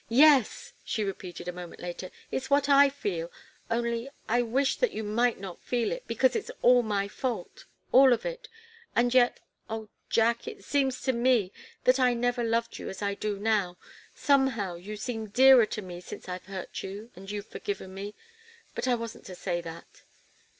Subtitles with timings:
[0.09, 3.31] "Yes," she repeated, a moment later; "it's what I feel
[3.69, 8.11] only I wish that you might not feel it, because it's all my fault all
[8.11, 8.47] of it.
[8.95, 10.47] And yet oh, Jack!
[10.47, 11.51] It seems to me
[11.83, 13.77] that I never loved you as I do now
[14.15, 18.15] somehow, you seem dearer to me since I've hurt you, and you've forgiven me
[18.73, 20.01] but I wasn't to say that!"